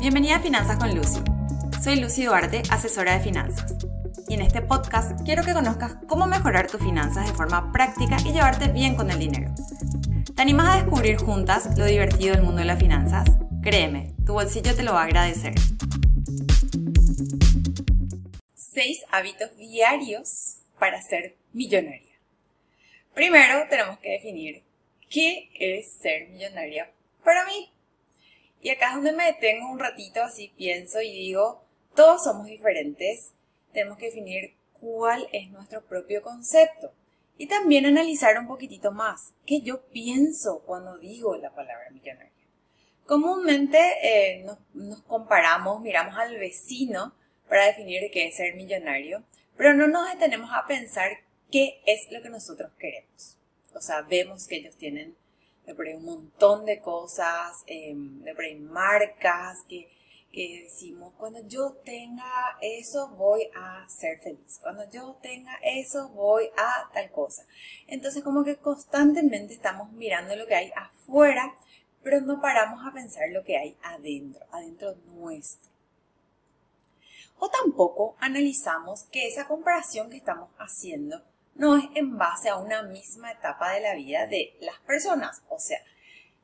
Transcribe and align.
Bienvenida 0.00 0.36
a 0.36 0.40
Finanzas 0.40 0.78
con 0.78 0.94
Lucy. 0.94 1.20
Soy 1.84 2.00
Lucy 2.00 2.24
Duarte, 2.24 2.62
asesora 2.70 3.18
de 3.18 3.20
finanzas. 3.22 3.76
Y 4.28 4.32
en 4.32 4.40
este 4.40 4.62
podcast 4.62 5.20
quiero 5.26 5.44
que 5.44 5.52
conozcas 5.52 5.96
cómo 6.08 6.26
mejorar 6.26 6.68
tus 6.68 6.80
finanzas 6.80 7.26
de 7.26 7.34
forma 7.34 7.70
práctica 7.70 8.16
y 8.24 8.32
llevarte 8.32 8.68
bien 8.68 8.96
con 8.96 9.10
el 9.10 9.18
dinero. 9.18 9.52
¿Te 10.34 10.40
animas 10.40 10.74
a 10.74 10.82
descubrir 10.82 11.18
juntas 11.18 11.76
lo 11.76 11.84
divertido 11.84 12.34
del 12.34 12.42
mundo 12.42 12.60
de 12.60 12.64
las 12.64 12.78
finanzas? 12.78 13.28
Créeme, 13.62 14.14
tu 14.24 14.32
bolsillo 14.32 14.74
te 14.74 14.82
lo 14.84 14.94
va 14.94 15.02
a 15.02 15.04
agradecer. 15.04 15.52
6 18.54 19.04
hábitos 19.10 19.54
diarios 19.58 20.62
para 20.78 21.02
ser 21.02 21.36
millonaria. 21.52 22.16
Primero 23.12 23.66
tenemos 23.68 23.98
que 23.98 24.12
definir 24.12 24.62
qué 25.10 25.50
es 25.60 25.92
ser 25.92 26.30
millonaria 26.30 26.90
para 27.22 27.44
mí. 27.44 27.69
Y 28.62 28.70
acá 28.70 28.88
es 28.88 28.94
donde 28.96 29.12
me 29.12 29.26
detengo 29.26 29.70
un 29.70 29.78
ratito, 29.78 30.22
así 30.22 30.52
pienso 30.56 31.00
y 31.00 31.10
digo, 31.12 31.64
todos 31.94 32.24
somos 32.24 32.46
diferentes, 32.46 33.32
tenemos 33.72 33.98
que 33.98 34.06
definir 34.06 34.54
cuál 34.80 35.28
es 35.32 35.50
nuestro 35.50 35.82
propio 35.82 36.22
concepto. 36.22 36.92
Y 37.38 37.46
también 37.46 37.86
analizar 37.86 38.38
un 38.38 38.46
poquitito 38.46 38.92
más 38.92 39.32
qué 39.46 39.62
yo 39.62 39.86
pienso 39.86 40.60
cuando 40.66 40.98
digo 40.98 41.36
la 41.36 41.50
palabra 41.54 41.88
millonaria. 41.90 42.30
Comúnmente 43.06 43.78
eh, 44.02 44.42
nos, 44.44 44.58
nos 44.74 45.02
comparamos, 45.02 45.80
miramos 45.80 46.16
al 46.16 46.36
vecino 46.38 47.14
para 47.48 47.66
definir 47.66 48.10
qué 48.12 48.28
es 48.28 48.36
ser 48.36 48.54
millonario, 48.54 49.24
pero 49.56 49.74
no 49.74 49.88
nos 49.88 50.08
detenemos 50.12 50.50
a 50.52 50.66
pensar 50.66 51.10
qué 51.50 51.80
es 51.86 52.12
lo 52.12 52.22
que 52.22 52.28
nosotros 52.28 52.70
queremos. 52.78 53.36
O 53.74 53.80
sea, 53.80 54.02
vemos 54.02 54.46
que 54.46 54.56
ellos 54.56 54.76
tienen 54.76 55.16
de 55.70 55.76
por 55.76 55.86
un 55.86 56.04
montón 56.04 56.64
de 56.64 56.80
cosas, 56.80 57.62
em, 57.66 58.22
de 58.24 58.34
por 58.34 58.44
marcas 58.58 59.62
que, 59.68 59.88
que 60.32 60.62
decimos, 60.64 61.14
cuando 61.16 61.46
yo 61.46 61.74
tenga 61.84 62.58
eso 62.60 63.08
voy 63.10 63.48
a 63.54 63.88
ser 63.88 64.18
feliz, 64.18 64.58
cuando 64.60 64.90
yo 64.90 65.16
tenga 65.22 65.56
eso 65.62 66.08
voy 66.08 66.50
a 66.56 66.90
tal 66.92 67.08
cosa. 67.12 67.46
Entonces 67.86 68.24
como 68.24 68.42
que 68.42 68.56
constantemente 68.56 69.54
estamos 69.54 69.92
mirando 69.92 70.34
lo 70.34 70.46
que 70.46 70.56
hay 70.56 70.72
afuera, 70.74 71.54
pero 72.02 72.20
no 72.20 72.40
paramos 72.40 72.84
a 72.84 72.92
pensar 72.92 73.28
lo 73.30 73.44
que 73.44 73.56
hay 73.56 73.76
adentro, 73.82 74.44
adentro 74.50 74.96
nuestro. 75.06 75.70
O 77.38 77.48
tampoco 77.48 78.16
analizamos 78.18 79.04
que 79.04 79.28
esa 79.28 79.46
comparación 79.46 80.10
que 80.10 80.16
estamos 80.16 80.50
haciendo 80.58 81.22
no 81.54 81.76
es 81.76 81.84
en 81.94 82.16
base 82.16 82.48
a 82.48 82.56
una 82.56 82.82
misma 82.82 83.32
etapa 83.32 83.72
de 83.72 83.80
la 83.80 83.94
vida 83.94 84.26
de 84.26 84.56
las 84.60 84.78
personas. 84.80 85.42
O 85.48 85.58
sea, 85.58 85.78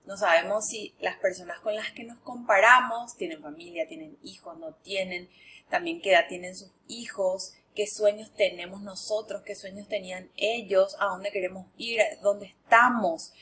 no 0.05 0.17
sabemos 0.17 0.67
si 0.67 0.95
las 1.01 1.17
personas 1.17 1.61
con 1.61 1.75
las 1.75 1.91
que 1.93 2.05
nos 2.05 2.19
comparamos 2.19 3.17
tienen 3.17 3.43
familia, 3.43 3.89
tienen 3.89 4.17
hijos, 4.23 4.59
no 4.59 4.75
tienen, 4.75 5.29
también 5.69 6.01
qué 6.01 6.13
edad 6.13 6.29
tienen 6.29 6.55
sus 6.55 6.71
hijos, 6.87 7.55
qué 7.75 7.87
sueños 7.87 8.33
tenemos 8.37 8.83
nosotros, 8.83 9.43
qué 9.43 9.55
sueños 9.55 9.89
tenían 9.89 10.31
ellos, 10.37 10.97
a 11.01 11.07
dónde 11.07 11.33
queremos 11.33 11.67
ir, 11.77 12.01
dónde 12.23 12.47
estamos. 12.47 13.33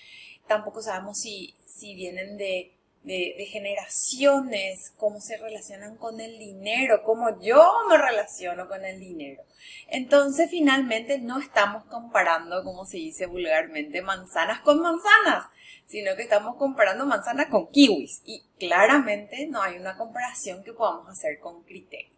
Tampoco 0.46 0.82
sabemos 0.82 1.18
si, 1.20 1.54
si 1.66 1.94
vienen 1.94 2.36
de 2.38 2.72
de, 3.04 3.46
generaciones, 3.50 4.92
cómo 4.96 5.20
se 5.20 5.36
relacionan 5.36 5.96
con 5.96 6.20
el 6.20 6.38
dinero, 6.38 7.02
cómo 7.04 7.38
yo 7.40 7.70
me 7.88 7.98
relaciono 7.98 8.66
con 8.66 8.84
el 8.84 8.98
dinero. 8.98 9.42
Entonces, 9.88 10.50
finalmente, 10.50 11.18
no 11.18 11.38
estamos 11.38 11.84
comparando, 11.84 12.64
como 12.64 12.86
se 12.86 12.96
dice 12.96 13.26
vulgarmente, 13.26 14.02
manzanas 14.02 14.60
con 14.60 14.80
manzanas, 14.80 15.44
sino 15.86 16.16
que 16.16 16.22
estamos 16.22 16.56
comparando 16.56 17.04
manzanas 17.04 17.46
con 17.50 17.68
kiwis. 17.68 18.22
Y 18.24 18.42
claramente 18.58 19.46
no 19.48 19.60
hay 19.60 19.76
una 19.76 19.96
comparación 19.96 20.64
que 20.64 20.72
podamos 20.72 21.08
hacer 21.10 21.38
con 21.40 21.62
criterio. 21.64 22.14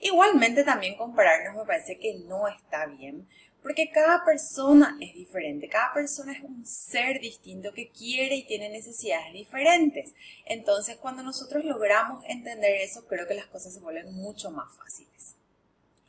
Igualmente, 0.00 0.64
también 0.64 0.96
compararnos 0.98 1.56
me 1.56 1.64
parece 1.64 1.98
que 1.98 2.18
no 2.26 2.46
está 2.48 2.84
bien, 2.86 3.26
porque 3.66 3.90
cada 3.90 4.24
persona 4.24 4.96
es 5.00 5.12
diferente, 5.12 5.68
cada 5.68 5.92
persona 5.92 6.32
es 6.32 6.40
un 6.40 6.64
ser 6.64 7.18
distinto 7.18 7.74
que 7.74 7.90
quiere 7.90 8.36
y 8.36 8.46
tiene 8.46 8.68
necesidades 8.68 9.32
diferentes. 9.32 10.14
Entonces, 10.44 10.98
cuando 10.98 11.24
nosotros 11.24 11.64
logramos 11.64 12.24
entender 12.28 12.80
eso, 12.82 13.08
creo 13.08 13.26
que 13.26 13.34
las 13.34 13.46
cosas 13.46 13.74
se 13.74 13.80
vuelven 13.80 14.14
mucho 14.14 14.52
más 14.52 14.72
fáciles. 14.76 15.34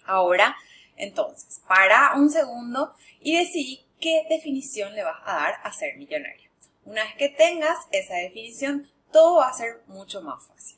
Ahora, 0.05 0.55
entonces, 0.97 1.59
para 1.67 2.13
un 2.15 2.29
segundo 2.29 2.93
y 3.21 3.37
decidí 3.39 3.83
qué 3.99 4.27
definición 4.29 4.93
le 4.93 5.01
vas 5.01 5.19
a 5.25 5.33
dar 5.33 5.55
a 5.63 5.73
ser 5.73 5.97
millonario. 5.97 6.51
Una 6.85 7.05
vez 7.05 7.15
que 7.15 7.29
tengas 7.29 7.79
esa 7.91 8.17
definición, 8.17 8.87
todo 9.11 9.37
va 9.37 9.49
a 9.49 9.53
ser 9.53 9.81
mucho 9.87 10.21
más 10.21 10.45
fácil. 10.45 10.77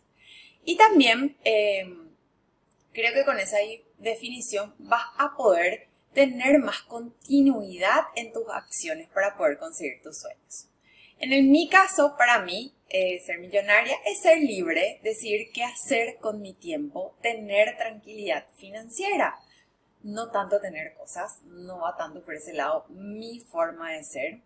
Y 0.64 0.78
también 0.78 1.36
eh, 1.44 1.94
creo 2.94 3.14
que 3.14 3.26
con 3.26 3.38
esa 3.38 3.58
definición 3.98 4.74
vas 4.78 5.04
a 5.18 5.36
poder 5.36 5.89
tener 6.14 6.60
más 6.60 6.82
continuidad 6.84 8.02
en 8.16 8.32
tus 8.34 8.48
acciones 8.50 9.08
para 9.10 9.38
poder 9.38 9.58
conseguir 9.58 10.02
tus 10.02 10.20
sueños. 10.20 10.68
En 11.20 11.52
mi 11.52 11.68
caso, 11.68 12.16
para 12.18 12.42
mí, 12.42 12.74
eh, 12.90 13.20
ser 13.26 13.40
millonaria 13.40 13.96
es 14.06 14.22
ser 14.22 14.40
libre, 14.40 15.00
decir 15.04 15.52
qué 15.54 15.64
hacer 15.64 16.18
con 16.20 16.42
mi 16.42 16.54
tiempo, 16.54 17.16
tener 17.22 17.78
tranquilidad 17.78 18.48
financiera. 18.56 19.36
No 20.02 20.32
tanto 20.32 20.62
tener 20.62 20.94
cosas, 20.96 21.42
no 21.44 21.82
va 21.82 21.98
tanto 21.98 22.24
por 22.24 22.36
ese 22.36 22.54
lado 22.54 22.86
mi 22.90 23.42
forma 23.42 23.92
de 23.92 24.04
ser. 24.04 24.40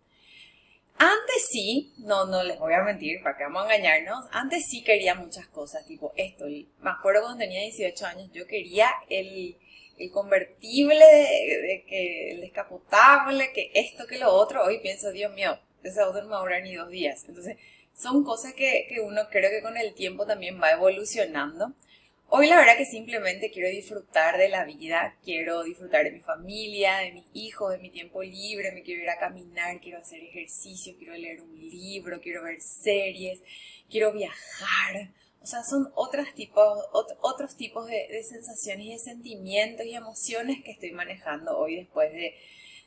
Antes 0.98 1.48
sí, 1.50 1.92
no, 1.98 2.26
no 2.26 2.42
les 2.42 2.58
voy 2.58 2.72
a 2.72 2.82
mentir, 2.82 3.22
para 3.22 3.36
que 3.36 3.44
vamos 3.44 3.62
a 3.62 3.74
engañarnos, 3.74 4.26
antes 4.32 4.64
sí 4.68 4.82
quería 4.82 5.14
muchas 5.14 5.46
cosas, 5.48 5.86
tipo 5.86 6.12
esto. 6.16 6.46
Me 6.46 6.90
acuerdo 6.90 7.22
cuando 7.22 7.38
tenía 7.38 7.60
18 7.62 8.06
años, 8.06 8.30
yo 8.32 8.46
quería 8.46 8.90
el, 9.08 9.56
el 9.98 10.10
convertible, 10.10 11.04
de, 11.04 11.84
que 11.86 12.32
el 12.32 12.40
descapotable, 12.40 13.52
que 13.52 13.70
esto, 13.74 14.06
que 14.06 14.18
lo 14.18 14.32
otro, 14.32 14.64
hoy 14.64 14.80
pienso, 14.80 15.10
Dios 15.12 15.32
mío, 15.34 15.58
ese 15.82 16.00
auto 16.00 16.22
no 16.22 16.28
me 16.28 16.50
va 16.50 16.56
a 16.56 16.60
ni 16.60 16.74
dos 16.74 16.88
días. 16.88 17.24
Entonces, 17.28 17.56
son 17.94 18.24
cosas 18.24 18.54
que, 18.54 18.86
que 18.88 19.00
uno 19.00 19.22
creo 19.30 19.50
que 19.50 19.62
con 19.62 19.76
el 19.76 19.94
tiempo 19.94 20.26
también 20.26 20.60
va 20.60 20.72
evolucionando. 20.72 21.74
Hoy 22.28 22.48
la 22.48 22.56
verdad 22.56 22.76
que 22.76 22.86
simplemente 22.86 23.50
quiero 23.50 23.68
disfrutar 23.68 24.38
de 24.38 24.48
la 24.48 24.64
vida, 24.64 25.16
quiero 25.22 25.62
disfrutar 25.62 26.02
de 26.02 26.10
mi 26.10 26.20
familia, 26.20 26.96
de 26.98 27.12
mis 27.12 27.26
hijos, 27.32 27.70
de 27.70 27.78
mi 27.78 27.90
tiempo 27.90 28.22
libre, 28.24 28.72
me 28.72 28.82
quiero 28.82 29.02
ir 29.02 29.10
a 29.10 29.18
caminar, 29.18 29.78
quiero 29.80 29.98
hacer 29.98 30.20
ejercicio, 30.20 30.94
quiero 30.98 31.14
leer 31.14 31.42
un 31.42 31.54
libro, 31.56 32.20
quiero 32.20 32.42
ver 32.42 32.60
series, 32.60 33.40
quiero 33.88 34.12
viajar. 34.12 35.12
O 35.44 35.46
sea, 35.46 35.62
son 35.62 35.92
otros 35.94 36.32
tipos, 36.34 36.78
otros 37.20 37.54
tipos 37.54 37.86
de, 37.86 38.22
sensaciones 38.26 38.86
y 38.86 38.92
de 38.92 38.98
sentimientos 38.98 39.84
y 39.84 39.94
emociones 39.94 40.64
que 40.64 40.70
estoy 40.70 40.92
manejando 40.92 41.58
hoy 41.58 41.76
después 41.76 42.10
de, 42.12 42.34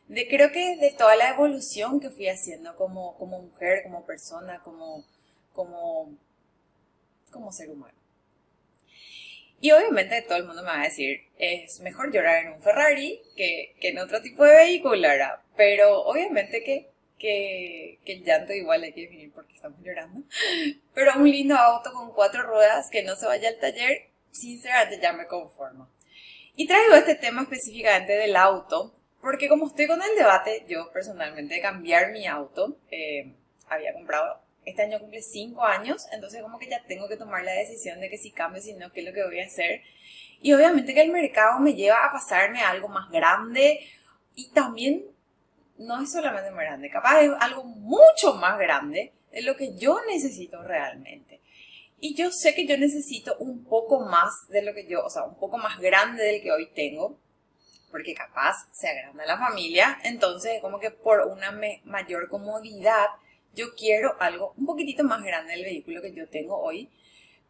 de 0.07 0.27
creo 0.27 0.51
que 0.51 0.75
de 0.77 0.89
toda 0.89 1.15
la 1.17 1.29
evolución 1.29 1.99
que 1.99 2.09
fui 2.09 2.27
haciendo 2.27 2.75
como, 2.75 3.15
mujer, 3.19 3.83
como 3.83 4.07
persona, 4.07 4.59
como, 4.63 5.05
como, 5.53 6.17
como 7.29 7.51
ser 7.51 7.69
humano. 7.69 7.93
Y 9.61 9.69
obviamente 9.69 10.23
todo 10.23 10.39
el 10.39 10.45
mundo 10.45 10.63
me 10.63 10.69
va 10.69 10.81
a 10.81 10.85
decir, 10.85 11.25
es 11.37 11.79
mejor 11.81 12.11
llorar 12.11 12.43
en 12.43 12.53
un 12.53 12.61
Ferrari 12.63 13.21
que, 13.35 13.75
que 13.79 13.89
en 13.89 13.99
otro 13.99 14.19
tipo 14.23 14.43
de 14.43 14.55
vehículo, 14.55 14.99
¿verdad? 14.99 15.41
Pero 15.55 16.01
obviamente 16.05 16.63
que 16.63 16.89
que, 17.17 17.99
el 18.05 18.23
llanto 18.23 18.53
igual 18.53 18.83
hay 18.83 18.93
que 18.93 19.01
definir 19.01 19.31
porque 19.33 19.55
estamos 19.55 19.79
llorando. 19.81 20.21
Pero 20.93 21.11
un 21.17 21.29
lindo 21.29 21.55
auto 21.55 21.91
con 21.93 22.13
cuatro 22.13 22.43
ruedas 22.43 22.89
que 22.89 23.03
no 23.03 23.15
se 23.15 23.25
vaya 23.25 23.49
al 23.49 23.59
taller, 23.59 24.09
sinceramente 24.31 24.99
ya 25.01 25.13
me 25.13 25.27
conformo. 25.27 25.89
Y 26.55 26.67
traigo 26.67 26.95
este 26.95 27.15
tema 27.15 27.43
específicamente 27.43 28.13
del 28.13 28.35
auto, 28.35 28.93
porque 29.21 29.47
como 29.47 29.67
estoy 29.67 29.87
con 29.87 30.01
el 30.01 30.15
debate, 30.15 30.65
yo 30.67 30.91
personalmente 30.91 31.55
de 31.55 31.61
cambiar 31.61 32.11
mi 32.11 32.25
auto, 32.27 32.77
eh, 32.89 33.33
había 33.69 33.93
comprado, 33.93 34.41
este 34.65 34.81
año 34.81 34.99
cumple 34.99 35.21
cinco 35.21 35.63
años, 35.63 36.07
entonces 36.11 36.41
como 36.41 36.59
que 36.59 36.67
ya 36.67 36.83
tengo 36.87 37.07
que 37.07 37.15
tomar 37.15 37.43
la 37.43 37.53
decisión 37.53 37.99
de 37.99 38.09
que 38.09 38.17
si 38.17 38.31
cambio, 38.31 38.61
si 38.61 38.73
no, 38.73 38.91
qué 38.91 39.01
es 39.01 39.05
lo 39.05 39.13
que 39.13 39.23
voy 39.23 39.39
a 39.39 39.45
hacer. 39.45 39.81
Y 40.41 40.53
obviamente 40.53 40.93
que 40.93 41.01
el 41.01 41.11
mercado 41.11 41.59
me 41.59 41.73
lleva 41.73 42.05
a 42.05 42.11
pasarme 42.11 42.59
a 42.61 42.69
algo 42.69 42.87
más 42.89 43.09
grande 43.09 43.79
y 44.35 44.49
también 44.49 45.05
no 45.77 46.01
es 46.01 46.11
solamente 46.11 46.51
más 46.51 46.65
grande, 46.65 46.89
capaz 46.89 47.21
es 47.21 47.31
algo 47.39 47.63
mucho 47.63 48.33
más 48.33 48.57
grande 48.57 49.13
de 49.31 49.41
lo 49.41 49.55
que 49.55 49.75
yo 49.75 49.99
necesito 50.07 50.63
realmente. 50.63 51.41
Y 51.99 52.15
yo 52.15 52.31
sé 52.31 52.53
que 52.53 52.67
yo 52.67 52.77
necesito 52.77 53.35
un 53.39 53.63
poco 53.65 54.01
más 54.01 54.47
de 54.49 54.61
lo 54.61 54.73
que 54.73 54.87
yo, 54.87 55.03
o 55.03 55.09
sea, 55.09 55.23
un 55.23 55.35
poco 55.35 55.57
más 55.57 55.79
grande 55.79 56.23
del 56.23 56.41
que 56.41 56.51
hoy 56.51 56.69
tengo, 56.73 57.19
porque 57.91 58.13
capaz 58.13 58.67
se 58.71 58.87
agranda 58.87 59.25
la 59.25 59.37
familia, 59.37 59.97
entonces 60.03 60.61
como 60.61 60.79
que 60.79 60.91
por 60.91 61.21
una 61.21 61.57
mayor 61.85 62.29
comodidad 62.29 63.07
yo 63.55 63.73
quiero 63.75 64.15
algo 64.19 64.53
un 64.57 64.65
poquitito 64.65 65.03
más 65.03 65.23
grande 65.23 65.53
del 65.53 65.63
vehículo 65.63 66.01
que 66.01 66.13
yo 66.13 66.29
tengo 66.29 66.61
hoy, 66.61 66.91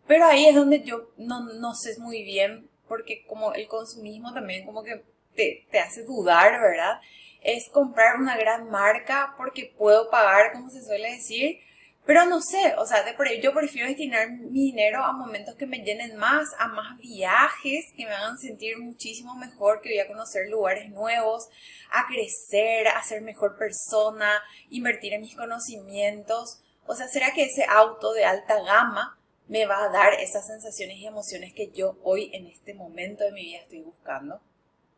pero 0.07 0.25
ahí 0.25 0.45
es 0.45 0.56
donde 0.56 0.83
yo 0.83 1.12
no, 1.18 1.41
no 1.53 1.73
sé 1.75 2.00
muy 2.00 2.23
bien, 2.23 2.69
porque 2.88 3.25
como 3.25 3.53
el 3.53 3.68
consumismo 3.68 4.33
también 4.33 4.65
como 4.65 4.83
que 4.83 5.03
te, 5.35 5.68
te 5.69 5.80
hace 5.80 6.03
dudar, 6.03 6.53
¿verdad? 6.62 7.01
Es 7.47 7.69
comprar 7.69 8.17
una 8.17 8.38
gran 8.38 8.69
marca 8.69 9.33
porque 9.38 9.73
puedo 9.77 10.09
pagar, 10.11 10.51
como 10.51 10.69
se 10.69 10.83
suele 10.83 11.13
decir, 11.13 11.59
Pero 12.05 12.25
no 12.25 12.39
sé, 12.41 12.73
o 12.77 12.85
sea, 12.85 13.03
de 13.03 13.13
por 13.13 13.27
yo 13.41 13.53
prefiero 13.53 13.88
destinar 13.89 14.29
mi 14.31 14.67
dinero 14.71 15.03
a 15.03 15.11
momentos 15.11 15.55
que 15.55 15.65
me 15.67 15.79
llenen 15.79 16.15
más, 16.15 16.47
a 16.57 16.69
más 16.69 16.97
viajes, 16.99 17.85
que 17.97 18.05
me 18.05 18.13
hagan 18.13 18.38
sentir 18.38 18.77
muchísimo 18.77 19.35
mejor, 19.35 19.81
que 19.81 19.89
voy 19.89 19.99
a 19.99 20.07
conocer 20.07 20.47
lugares 20.49 20.89
nuevos, 20.89 21.49
a 21.91 22.07
crecer, 22.07 22.88
a 22.88 23.03
ser 23.03 23.21
mejor 23.21 23.57
persona, 23.57 24.41
invertir 24.69 25.13
en 25.13 25.21
mis 25.21 25.35
conocimientos. 25.35 26.61
O 26.85 26.95
sea, 26.95 27.07
¿será 27.09 27.33
que 27.33 27.44
ese 27.44 27.65
auto 27.65 28.13
de 28.13 28.23
alta 28.25 28.55
gama 28.63 29.19
me 29.47 29.65
va 29.65 29.83
a 29.83 29.89
dar 29.89 30.13
esas 30.13 30.47
sensaciones 30.47 30.97
y 30.97 31.07
emociones 31.07 31.53
que 31.53 31.71
yo 31.71 31.97
hoy 32.03 32.29
en 32.33 32.47
este 32.47 32.73
momento 32.73 33.25
de 33.25 33.33
mi 33.33 33.41
vida 33.41 33.59
estoy 33.59 33.81
buscando? 33.81 34.39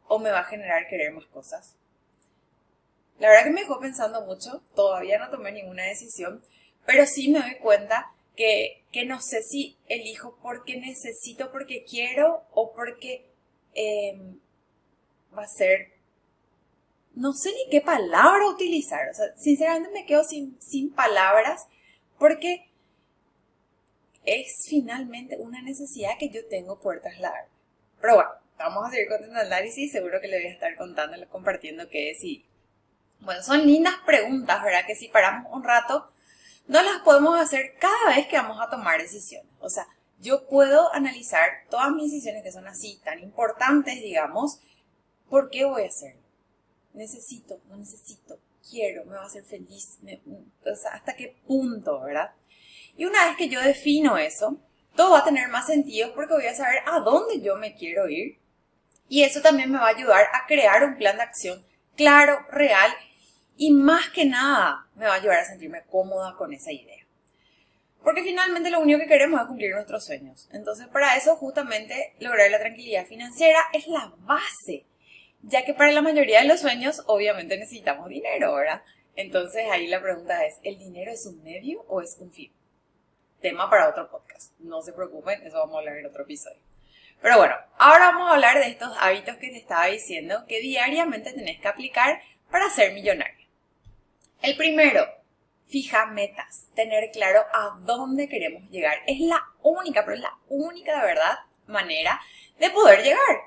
¿O 0.07 0.19
me 0.19 0.31
va 0.31 0.41
a 0.41 0.45
generar 0.45 0.87
querer 0.87 1.11
más 1.13 1.25
cosas? 1.27 1.78
La 3.19 3.29
verdad 3.29 3.43
que 3.45 3.51
me 3.51 3.61
dejó 3.61 3.79
pensando 3.79 4.25
mucho, 4.25 4.63
todavía 4.75 5.19
no 5.19 5.29
tomé 5.29 5.51
ninguna 5.51 5.83
decisión, 5.83 6.41
pero 6.85 7.05
sí 7.05 7.29
me 7.29 7.39
doy 7.39 7.55
cuenta 7.55 8.11
que, 8.35 9.05
no 9.05 9.21
sé 9.21 9.43
si 9.43 9.77
elijo 9.87 10.37
porque 10.41 10.77
necesito, 10.77 11.51
porque 11.51 11.83
quiero 11.83 12.43
o 12.51 12.71
porque 12.73 13.29
em, 13.73 14.39
va 15.37 15.43
a 15.43 15.47
ser... 15.47 15.91
No 17.15 17.33
sé 17.33 17.51
ni 17.51 17.69
qué 17.69 17.81
palabra 17.81 18.47
utilizar. 18.47 19.09
O 19.09 19.13
sea, 19.13 19.35
sinceramente 19.35 19.89
me 19.91 20.05
quedo 20.05 20.23
sin, 20.23 20.57
sin 20.61 20.93
palabras 20.93 21.67
porque 22.17 22.69
es 24.25 24.65
finalmente 24.69 25.37
una 25.37 25.61
necesidad 25.61 26.17
que 26.17 26.29
yo 26.29 26.45
tengo 26.47 26.79
por 26.79 27.01
trasladar. 27.01 27.47
Pero 27.99 28.15
bueno, 28.15 28.29
vamos 28.57 28.87
a 28.87 28.91
seguir 28.91 29.09
con 29.09 29.35
análisis. 29.35 29.91
Seguro 29.91 30.21
que 30.21 30.27
le 30.27 30.37
voy 30.37 30.47
a 30.47 30.53
estar 30.53 30.75
contando, 30.77 31.17
compartiendo 31.29 31.89
qué 31.89 32.11
es 32.11 32.23
y... 32.23 32.45
Bueno, 33.19 33.43
son 33.43 33.65
lindas 33.65 33.95
preguntas, 34.05 34.63
¿verdad? 34.63 34.85
Que 34.87 34.95
si 34.95 35.09
paramos 35.09 35.51
un 35.53 35.63
rato 35.63 36.11
no 36.69 36.83
las 36.83 37.01
podemos 37.01 37.39
hacer 37.39 37.75
cada 37.79 38.15
vez 38.15 38.27
que 38.27 38.37
vamos 38.37 38.61
a 38.61 38.69
tomar 38.69 39.01
decisiones. 39.01 39.51
O 39.59 39.69
sea, 39.69 39.87
yo 40.19 40.47
puedo 40.47 40.93
analizar 40.93 41.49
todas 41.69 41.91
mis 41.91 42.11
decisiones 42.11 42.43
que 42.43 42.51
son 42.51 42.67
así, 42.67 43.01
tan 43.03 43.19
importantes, 43.19 43.95
digamos, 43.95 44.59
¿por 45.29 45.49
qué 45.49 45.65
voy 45.65 45.83
a 45.83 45.87
hacerlo? 45.87 46.21
Necesito, 46.93 47.59
no 47.69 47.77
necesito, 47.77 48.37
quiero, 48.69 49.03
me 49.05 49.15
va 49.15 49.23
a 49.23 49.25
hacer 49.25 49.43
feliz, 49.43 49.97
hasta 50.91 51.15
qué 51.15 51.35
punto, 51.47 52.01
¿verdad? 52.01 52.33
Y 52.95 53.05
una 53.05 53.25
vez 53.25 53.37
que 53.37 53.49
yo 53.49 53.61
defino 53.61 54.19
eso, 54.19 54.57
todo 54.95 55.11
va 55.11 55.19
a 55.19 55.25
tener 55.25 55.47
más 55.49 55.65
sentido 55.65 56.13
porque 56.13 56.33
voy 56.33 56.45
a 56.45 56.55
saber 56.55 56.83
a 56.85 56.99
dónde 56.99 57.41
yo 57.41 57.55
me 57.55 57.73
quiero 57.73 58.07
ir. 58.09 58.37
Y 59.07 59.23
eso 59.23 59.41
también 59.41 59.71
me 59.71 59.79
va 59.79 59.87
a 59.87 59.95
ayudar 59.95 60.27
a 60.33 60.45
crear 60.45 60.83
un 60.83 60.97
plan 60.97 61.17
de 61.17 61.23
acción 61.23 61.63
claro, 61.99 62.45
real 62.49 62.89
y 63.61 63.73
más 63.73 64.09
que 64.11 64.25
nada 64.25 64.87
me 64.95 65.05
va 65.05 65.15
a 65.15 65.17
ayudar 65.17 65.39
a 65.39 65.45
sentirme 65.45 65.83
cómoda 65.91 66.33
con 66.37 66.53
esa 66.53 66.71
idea. 66.71 67.05
Porque 68.01 68.23
finalmente 68.23 68.69
lo 68.69 68.79
único 68.79 69.01
que 69.01 69.07
queremos 69.07 69.41
es 69.41 69.47
cumplir 69.47 69.75
nuestros 69.75 70.05
sueños. 70.05 70.47
Entonces 70.53 70.87
para 70.87 71.17
eso 71.17 71.35
justamente 71.35 72.13
lograr 72.19 72.49
la 72.49 72.59
tranquilidad 72.59 73.05
financiera 73.05 73.59
es 73.73 73.85
la 73.87 74.13
base. 74.19 74.85
Ya 75.41 75.65
que 75.65 75.73
para 75.73 75.91
la 75.91 76.01
mayoría 76.01 76.41
de 76.41 76.47
los 76.47 76.61
sueños 76.61 77.03
obviamente 77.07 77.57
necesitamos 77.57 78.07
dinero, 78.07 78.55
¿verdad? 78.55 78.81
Entonces 79.17 79.65
ahí 79.69 79.87
la 79.87 80.01
pregunta 80.01 80.45
es, 80.45 80.55
¿el 80.63 80.79
dinero 80.79 81.11
es 81.11 81.25
un 81.25 81.43
medio 81.43 81.81
o 81.89 82.01
es 82.01 82.15
un 82.17 82.31
fin? 82.31 82.53
Tema 83.41 83.69
para 83.69 83.89
otro 83.89 84.09
podcast. 84.09 84.53
No 84.59 84.81
se 84.81 84.93
preocupen, 84.93 85.45
eso 85.45 85.57
vamos 85.57 85.75
a 85.75 85.79
hablar 85.79 85.97
en 85.97 86.05
otro 86.05 86.23
episodio. 86.23 86.61
Pero 87.21 87.35
bueno, 87.35 87.55
ahora 87.77 88.11
vamos 88.11 88.29
a 88.29 88.35
hablar 88.35 88.57
de 88.57 88.69
estos 88.69 88.95
hábitos 89.01 89.35
que 89.35 89.49
te 89.49 89.57
estaba 89.57 89.87
diciendo 89.87 90.45
que 90.47 90.61
diariamente 90.61 91.33
tenés 91.33 91.59
que 91.59 91.67
aplicar 91.67 92.21
para 92.49 92.69
ser 92.69 92.93
millonario. 92.93 93.38
El 94.41 94.55
primero, 94.55 95.05
fija 95.67 96.05
metas, 96.05 96.69
tener 96.73 97.11
claro 97.11 97.41
a 97.53 97.77
dónde 97.81 98.29
queremos 98.29 98.69
llegar. 98.69 98.97
Es 99.05 99.19
la 99.19 99.43
única, 99.61 100.05
pero 100.05 100.15
es 100.15 100.21
la 100.21 100.37
única 100.47 100.99
de 100.99 101.07
verdad 101.07 101.39
manera 101.67 102.19
de 102.57 102.69
poder 102.69 103.03
llegar. 103.03 103.37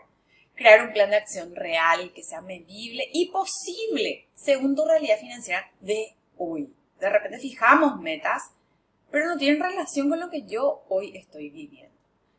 Crear 0.54 0.86
un 0.86 0.92
plan 0.92 1.08
de 1.08 1.16
acción 1.16 1.56
real, 1.56 2.12
que 2.12 2.22
sea 2.22 2.42
medible 2.42 3.08
y 3.12 3.30
posible 3.30 4.28
según 4.34 4.76
tu 4.76 4.84
realidad 4.84 5.18
financiera 5.18 5.70
de 5.80 6.14
hoy. 6.36 6.74
De 7.00 7.08
repente 7.08 7.38
fijamos 7.38 7.98
metas, 7.98 8.52
pero 9.10 9.26
no 9.26 9.38
tienen 9.38 9.62
relación 9.62 10.10
con 10.10 10.20
lo 10.20 10.28
que 10.28 10.42
yo 10.42 10.84
hoy 10.90 11.16
estoy 11.16 11.48
viviendo. 11.48 11.96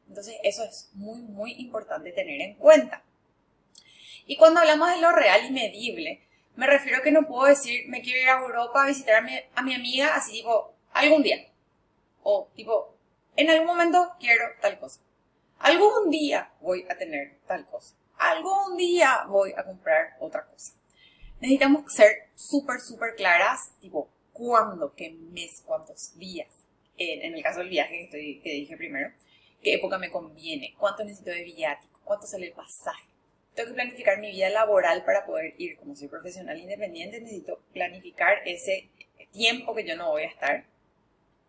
Entonces 0.08 0.36
eso 0.44 0.64
es 0.64 0.92
muy, 0.94 1.22
muy 1.22 1.54
importante 1.54 2.12
tener 2.12 2.40
en 2.40 2.54
cuenta. 2.54 3.04
Y 4.28 4.38
cuando 4.38 4.60
hablamos 4.60 4.90
de 4.90 5.02
lo 5.02 5.12
real 5.12 5.42
y 5.48 5.52
medible, 5.52 6.22
me 6.56 6.68
refiero 6.68 7.00
a 7.00 7.02
que 7.02 7.12
no 7.12 7.28
puedo 7.28 7.46
decir, 7.46 7.88
me 7.88 8.02
quiero 8.02 8.22
ir 8.22 8.30
a 8.30 8.42
Europa 8.42 8.84
a 8.84 8.88
visitar 8.88 9.16
a 9.16 9.62
mi, 9.62 9.74
amiga, 9.74 10.16
así 10.16 10.34
tipo, 10.34 10.74
algún 10.92 11.24
día. 11.24 11.48
O 12.22 12.50
tipo, 12.56 12.96
en 13.36 13.50
algún 13.50 13.68
momento 13.68 14.12
quiero 14.20 14.46
tal 14.62 14.80
cosa. 14.80 15.02
Algún 15.60 16.10
día 16.10 16.52
voy 16.62 16.86
a 16.90 16.98
tener 16.98 17.40
tal 17.48 17.66
cosa. 17.66 17.96
Algún 18.18 18.78
día 18.78 19.26
voy 19.28 19.54
a 19.58 19.64
comprar 19.64 20.16
otra 20.20 20.46
cosa. 20.46 20.74
Necesitamos 21.40 21.92
ser 21.92 22.30
súper, 22.36 22.80
súper 22.80 23.16
claras, 23.16 23.74
tipo, 23.80 24.10
cuándo, 24.32 24.94
qué 24.94 25.12
mes, 25.12 25.64
cuántos 25.66 26.18
días. 26.18 26.48
En, 26.96 27.34
el 27.34 27.42
caso 27.42 27.60
del 27.60 27.70
viaje 27.70 27.98
que, 27.98 28.04
estoy, 28.04 28.42
que 28.42 28.50
dije 28.52 28.78
primero, 28.78 29.12
qué 29.62 29.74
época 29.74 29.98
me 29.98 30.12
conviene, 30.12 30.76
cuánto 30.78 31.04
necesito 31.04 31.32
de 31.32 31.44
viático, 31.44 32.00
cuánto 32.04 32.28
sale 32.28 32.48
el 32.48 32.54
pasaje 32.54 33.13
tengo 33.54 33.70
que 33.70 33.76
planificar 33.76 34.20
mi 34.20 34.32
vida 34.32 34.50
laboral 34.50 35.04
para 35.06 35.26
poder 35.26 35.54
ir. 35.58 35.78
Como 35.78 35.96
soy 35.96 36.08
profesional 36.08 36.58
independiente, 36.58 37.20
necesito 37.20 37.60
planificar 37.74 38.40
ese 38.46 38.90
tiempo 39.32 39.76
que 39.76 39.86
yo 39.86 39.96
no 39.96 40.12
voy 40.12 40.24
a 40.24 40.28
estar. 40.28 40.66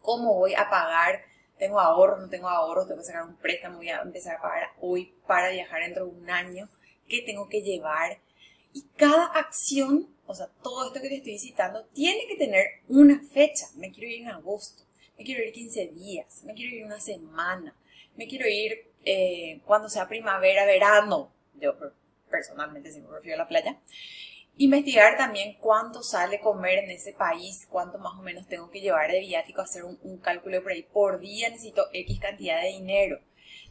¿Cómo 0.00 0.34
voy 0.34 0.54
a 0.54 0.68
pagar? 0.68 1.22
¿Tengo 1.58 1.80
ahorros? 1.80 2.20
¿No 2.20 2.28
tengo 2.28 2.48
ahorros? 2.48 2.86
¿Tengo 2.86 3.00
que 3.00 3.06
sacar 3.06 3.24
un 3.24 3.36
préstamo? 3.36 3.78
¿Voy 3.78 3.88
a 3.88 4.02
empezar 4.02 4.36
a 4.36 4.42
pagar 4.42 4.68
hoy 4.80 5.14
para 5.26 5.50
viajar 5.50 5.82
dentro 5.82 6.06
de 6.06 6.10
un 6.10 6.28
año? 6.28 6.68
¿Qué 7.08 7.22
tengo 7.22 7.48
que 7.48 7.62
llevar? 7.62 8.18
Y 8.72 8.82
cada 8.96 9.26
acción, 9.26 10.08
o 10.26 10.34
sea, 10.34 10.48
todo 10.62 10.86
esto 10.86 11.00
que 11.00 11.08
te 11.08 11.16
estoy 11.16 11.38
citando, 11.38 11.84
tiene 11.94 12.26
que 12.26 12.36
tener 12.36 12.66
una 12.88 13.22
fecha. 13.32 13.66
Me 13.76 13.92
quiero 13.92 14.08
ir 14.10 14.22
en 14.22 14.28
agosto, 14.28 14.82
me 15.16 15.24
quiero 15.24 15.42
ir 15.44 15.52
15 15.52 15.86
días, 15.88 16.42
me 16.44 16.54
quiero 16.54 16.74
ir 16.74 16.84
una 16.84 17.00
semana, 17.00 17.74
me 18.16 18.26
quiero 18.26 18.48
ir 18.48 18.90
eh, 19.04 19.60
cuando 19.64 19.88
sea 19.88 20.08
primavera, 20.08 20.66
verano, 20.66 21.32
yo 21.60 21.74
personalmente 22.30 22.90
siempre 22.90 23.12
prefiero 23.12 23.38
la 23.38 23.48
playa. 23.48 23.78
Investigar 24.56 25.16
también 25.16 25.56
cuánto 25.58 26.04
sale 26.04 26.38
comer 26.38 26.78
en 26.78 26.90
ese 26.90 27.12
país, 27.12 27.66
cuánto 27.68 27.98
más 27.98 28.16
o 28.16 28.22
menos 28.22 28.46
tengo 28.46 28.70
que 28.70 28.80
llevar 28.80 29.10
de 29.10 29.18
viático, 29.18 29.60
hacer 29.60 29.82
un, 29.84 30.18
cálculo 30.18 30.62
por 30.62 30.70
ahí. 30.70 30.84
Por 30.84 31.18
día 31.18 31.50
necesito 31.50 31.88
X 31.92 32.20
cantidad 32.20 32.62
de 32.62 32.68
dinero. 32.68 33.18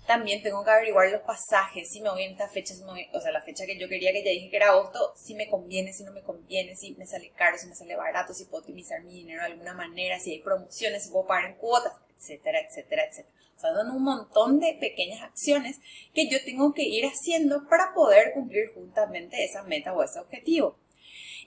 También 0.05 0.43
tengo 0.43 0.61
que 0.65 0.71
averiguar 0.71 1.09
los 1.09 1.21
pasajes, 1.21 1.89
si 1.89 2.01
me 2.01 2.09
voy 2.09 2.23
en 2.23 2.33
esta 2.33 2.49
fecha, 2.49 2.73
o 3.13 3.21
sea, 3.21 3.31
la 3.31 3.41
fecha 3.41 3.65
que 3.65 3.79
yo 3.79 3.87
quería 3.87 4.11
que 4.11 4.21
ya 4.21 4.31
dije 4.31 4.49
que 4.49 4.57
era 4.57 4.71
agosto, 4.71 5.13
si 5.15 5.33
me 5.33 5.47
conviene, 5.47 5.93
si 5.93 6.03
no 6.03 6.11
me 6.11 6.21
conviene, 6.21 6.75
si 6.75 6.93
me 6.95 7.07
sale 7.07 7.31
caro, 7.31 7.57
si 7.57 7.67
me 7.67 7.75
sale 7.75 7.95
barato, 7.95 8.33
si 8.33 8.43
puedo 8.43 8.59
optimizar 8.63 9.01
mi 9.03 9.13
dinero 9.13 9.39
de 9.39 9.53
alguna 9.53 9.73
manera, 9.73 10.19
si 10.19 10.31
hay 10.31 10.41
promociones, 10.41 11.05
si 11.05 11.09
puedo 11.09 11.25
pagar 11.25 11.51
en 11.51 11.55
cuotas, 11.55 11.93
etcétera, 12.17 12.59
etcétera, 12.59 13.05
etcétera. 13.05 13.33
O 13.57 13.59
sea, 13.59 13.73
son 13.73 13.91
un 13.91 14.03
montón 14.03 14.59
de 14.59 14.77
pequeñas 14.79 15.21
acciones 15.21 15.79
que 16.13 16.29
yo 16.29 16.43
tengo 16.43 16.73
que 16.73 16.83
ir 16.83 17.05
haciendo 17.05 17.67
para 17.67 17.93
poder 17.93 18.33
cumplir 18.33 18.73
justamente 18.73 19.43
esa 19.43 19.63
meta 19.63 19.93
o 19.93 20.03
ese 20.03 20.19
objetivo. 20.19 20.77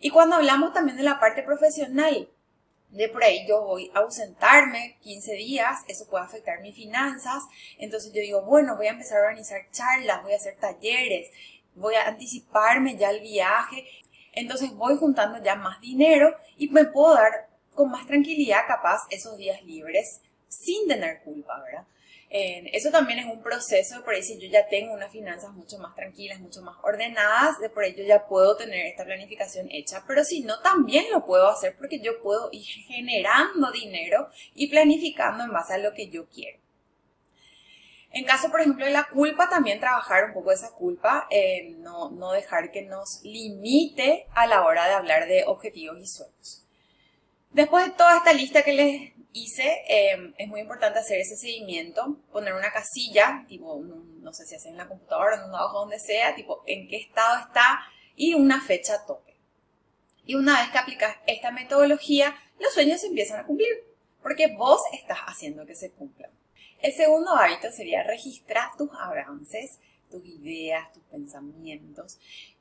Y 0.01 0.11
cuando 0.11 0.37
hablamos 0.37 0.73
también 0.73 0.97
de 0.97 1.03
la 1.03 1.21
parte 1.21 1.43
profesional, 1.43 2.29
de 2.91 3.09
por 3.09 3.25
ahí 3.25 3.47
yo 3.47 3.63
voy 3.63 3.91
a 3.95 3.99
ausentarme 4.01 4.97
15 5.03 5.33
días, 5.35 5.81
eso 5.89 6.07
puede 6.07 6.25
afectar 6.25 6.61
mis 6.61 6.75
finanzas, 6.75 7.43
entonces 7.79 8.13
yo 8.13 8.21
digo, 8.21 8.43
bueno, 8.43 8.77
voy 8.77 8.87
a 8.87 8.91
empezar 8.91 9.19
a 9.19 9.23
organizar 9.23 9.61
charlas, 9.71 10.23
voy 10.23 10.33
a 10.33 10.37
hacer 10.37 10.57
talleres, 10.57 11.31
voy 11.75 11.95
a 11.95 12.07
anticiparme 12.07 12.97
ya 12.97 13.11
el 13.11 13.21
viaje, 13.21 13.87
entonces 14.33 14.73
voy 14.73 14.97
juntando 14.97 15.43
ya 15.43 15.57
más 15.57 15.81
dinero 15.81 16.35
y 16.57 16.69
me 16.69 16.85
puedo 16.85 17.15
dar 17.15 17.49
con 17.75 17.91
más 17.91 18.07
tranquilidad 18.07 18.67
capaz 18.67 19.03
esos 19.11 19.37
días 19.37 19.63
libres 19.65 20.21
sin 20.49 20.89
tener 20.89 21.23
culpa, 21.23 21.61
¿verdad? 21.63 21.87
Eso 22.29 22.91
también 22.91 23.21
es 23.21 23.27
un 23.27 23.43
proceso, 23.43 24.03
por 24.05 24.15
ahí 24.15 24.23
si 24.23 24.39
yo 24.39 24.49
ya 24.49 24.69
tengo 24.69 24.93
unas 24.93 25.13
finanzas 25.13 25.53
mucho 25.53 25.79
más 25.79 25.95
tranquilas, 25.95 26.41
mucho 26.41 26.61
más 26.63 26.77
ordenadas, 26.83 27.61
de 27.61 27.71
por 27.71 27.85
ello 27.85 28.05
ya 28.05 28.27
puedo 28.27 28.57
tener 28.57 28.87
esta 28.87 29.05
planificación 29.05 29.69
hecha, 29.71 30.05
pero 30.07 30.25
si 30.25 30.43
no, 30.43 30.61
también 30.61 31.07
lo 31.13 31.25
puedo 31.25 31.49
hacer 31.49 31.77
porque 31.77 32.01
yo 32.01 32.21
puedo 32.23 32.49
ir 32.53 32.65
generando 32.65 33.71
dinero 33.71 34.29
y 34.55 34.69
planificando 34.69 35.45
en 35.45 35.53
base 35.53 35.75
a 35.75 35.79
lo 35.79 35.95
que 35.95 36.09
yo 36.09 36.29
quiero. 36.29 36.59
En 38.11 38.25
caso, 38.25 38.51
por 38.51 38.61
ejemplo, 38.61 38.87
de 38.87 38.93
la 38.93 39.09
culpa, 39.09 39.49
también 39.51 39.79
trabajar 39.79 40.25
un 40.25 40.33
poco 40.33 40.51
esa 40.51 40.73
culpa, 40.73 41.27
eh, 41.31 41.75
no, 41.79 42.11
no 42.11 42.33
dejar 42.33 42.71
que 42.71 42.83
nos 42.83 43.21
limite 43.23 44.27
a 44.35 44.47
la 44.47 44.65
hora 44.65 44.87
de 44.87 44.95
hablar 44.95 45.27
de 45.27 45.45
objetivos 45.45 45.99
y 45.99 46.07
sueños. 46.07 46.66
Después 47.57 47.87
de 47.87 47.93
toda 47.93 48.19
esta 48.19 48.35
lista 48.35 48.63
que 48.63 48.75
les 48.75 49.13
hice, 49.33 49.83
em, 49.89 50.35
es 50.37 50.47
muy 50.47 50.61
importante 50.61 50.99
hacer 50.99 51.19
ese 51.21 51.39
seguimiento, 51.39 52.19
poner 52.31 52.53
una 52.53 52.71
casilla, 52.71 53.47
tipo, 53.49 53.81
no 53.81 54.35
sé 54.35 54.45
si 54.45 54.57
haces 54.57 54.73
en 54.73 54.77
la 54.77 54.87
computadora, 54.87 55.37
en 55.37 55.45
un 55.45 55.55
hoja, 55.55 55.73
donde 55.73 55.99
sea, 55.99 56.35
tipo, 56.35 56.63
en 56.67 56.87
qué 56.87 56.99
estado 56.99 57.47
está 57.47 57.81
y 58.15 58.35
una 58.35 58.61
fecha 58.61 59.07
tope. 59.07 59.39
Y 60.27 60.35
una 60.35 60.61
vez 60.61 60.71
que 60.71 60.77
aplicas 60.77 61.17
esta 61.27 61.51
metodología, 61.51 62.37
los 62.59 62.75
sueños 62.75 63.01
se 63.01 63.07
empiezan 63.07 63.41
a 63.41 63.47
cumplir, 63.47 63.71
porque 64.23 64.49
vos 64.49 64.83
estás 64.93 65.21
haciendo 65.27 65.65
que 65.65 65.75
se 65.75 65.93
cumplan. 65.93 66.31
El 66.83 66.93
segundo 66.93 67.31
hábito 67.31 67.73
sería 67.73 68.03
registrar 68.03 68.77
tus 68.77 68.91
avances, 68.93 69.79
tus 70.11 70.23
ideas, 70.27 70.93
tus 70.93 71.05
pensamientos. 71.05 72.19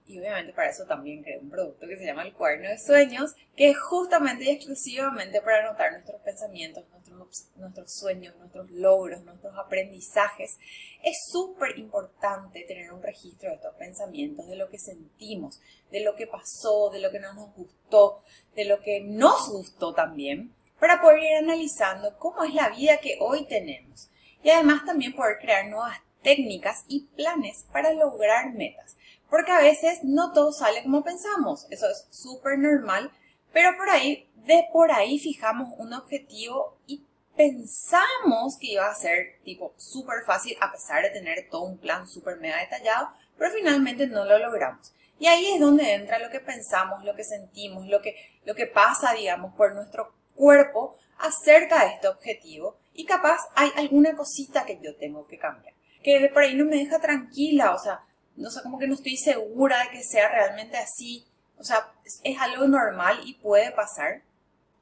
Y 0.08 0.20
obviamente 0.20 0.54
para 0.54 0.70
eso 0.70 0.86
también 0.86 1.24
creé 1.24 1.40
un 1.40 1.50
producto 1.50 1.88
que 1.88 1.98
se 1.98 2.06
llama 2.06 2.24
el 2.24 2.34
cuaderno 2.34 2.70
de 2.70 2.78
sueños, 2.78 3.36
que 3.56 3.72
es 3.72 3.80
justamente 3.80 4.44
y 4.44 4.50
exclusivamente 4.50 5.42
para 5.42 5.68
anotar 5.68 5.92
nuestros 5.94 6.22
pensamientos, 6.22 6.84
nuestros, 6.92 7.48
nuestros 7.56 7.92
sueños, 7.92 8.36
nuestros 8.38 8.70
logros, 8.70 9.24
nuestros 9.24 9.58
aprendizajes. 9.58 10.60
Es 11.04 11.28
súper 11.32 11.80
importante 11.80 12.66
tener 12.68 12.92
un 12.92 13.02
registro 13.02 13.50
de 13.50 13.56
estos 13.56 13.74
pensamientos, 13.76 14.48
de 14.48 14.58
lo 14.58 14.70
que 14.70 14.78
sentimos, 14.78 15.60
de 15.90 16.02
lo 16.02 16.16
que 16.16 16.28
pasó, 16.28 16.92
de 16.92 17.00
lo 17.00 17.10
que 17.10 17.20
no 17.20 17.34
nos 17.34 17.56
gustó, 17.56 18.22
de 18.56 18.66
lo 18.66 18.82
que 18.82 19.02
nos 19.02 19.50
gustó 19.50 19.96
también, 19.96 20.54
para 20.80 21.02
poder 21.02 21.24
ir 21.24 21.36
analizando 21.38 22.16
cómo 22.20 22.44
es 22.44 22.54
la 22.54 22.70
vida 22.70 22.98
que 22.98 23.18
hoy 23.20 23.48
tenemos. 23.48 24.10
Y 24.44 24.52
además 24.52 24.86
también 24.86 25.16
poder 25.16 25.40
crear 25.40 25.66
nuevas 25.66 25.98
técnicas 26.22 26.86
y 26.88 27.06
planes 27.16 27.66
para 27.72 27.94
lograr 27.94 28.54
metas. 28.54 28.98
Porque 29.30 29.52
a 29.52 29.60
veces 29.60 30.00
no 30.04 30.32
todo 30.34 30.52
sale 30.52 30.84
como 30.84 31.04
pensamos. 31.04 31.68
Eso 31.70 31.90
es 31.90 32.08
súper 32.10 32.58
normal. 32.58 33.12
Pero 33.52 33.76
por 33.78 33.90
ahí, 33.90 34.30
de 34.46 34.68
por 34.72 34.92
ahí 34.92 35.20
fijamos 35.20 35.70
un 35.78 35.94
objetivo 35.94 36.78
y 36.88 37.06
pensamos 37.36 38.58
que 38.60 38.74
iba 38.74 38.88
a 38.88 38.96
ser 38.96 39.40
tipo 39.44 39.74
súper 39.78 40.24
fácil 40.26 40.58
a 40.62 40.72
pesar 40.72 41.04
de 41.04 41.10
tener 41.10 41.50
todo 41.50 41.64
un 41.64 41.78
plan 41.78 42.08
súper 42.08 42.38
mega 42.38 42.60
detallado, 42.60 43.10
pero 43.38 43.52
finalmente 43.52 44.08
no 44.08 44.26
lo 44.26 44.38
logramos. 44.40 44.94
Y 45.20 45.28
ahí 45.28 45.54
es 45.54 45.60
donde 45.60 45.94
entra 45.94 46.20
lo 46.20 46.30
que 46.30 46.40
pensamos, 46.40 47.04
lo 47.04 47.16
que 47.16 47.24
sentimos, 47.24 47.88
lo 47.88 48.02
que, 48.02 48.16
lo 48.46 48.56
que 48.56 48.68
pasa, 48.68 49.14
digamos, 49.14 49.54
por 49.56 49.74
nuestro 49.74 50.14
cuerpo 50.36 50.98
acerca 51.18 51.86
de 51.86 51.94
este 51.94 52.08
objetivo. 52.08 52.78
Y 52.94 53.06
capaz 53.06 53.40
hay 53.56 53.72
alguna 53.76 54.16
cosita 54.16 54.66
que 54.66 54.80
yo 54.82 54.96
tengo 54.96 55.28
que 55.28 55.38
cambiar, 55.38 55.74
que 56.04 56.20
de 56.20 56.30
por 56.30 56.44
ahí 56.44 56.56
no 56.56 56.66
me 56.66 56.78
deja 56.78 57.00
tranquila, 57.00 57.74
o 57.74 57.80
sea, 57.80 58.02
no 58.36 58.50
sé, 58.50 58.62
como 58.62 58.80
que 58.80 58.88
no 58.88 58.96
estoy 58.96 59.18
segura 59.18 59.84
de 59.84 59.90
que 59.92 60.04
sea 60.04 60.30
realmente 60.30 60.78
así. 60.78 61.26
O 61.58 61.64
sea, 61.64 61.94
es, 62.24 62.38
algo 62.40 62.68
normal 62.68 63.22
y 63.26 63.36
puede 63.36 63.72
pasar. 63.72 64.24